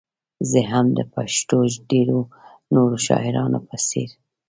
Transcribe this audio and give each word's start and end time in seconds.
زه 0.49 0.59
هم 0.71 0.85
د 0.97 0.99
پښتو 1.13 1.59
ډېرو 1.91 2.19
نورو 2.75 2.97
شاعرانو 3.07 3.59
په 3.67 3.75
څېر. 3.87 4.09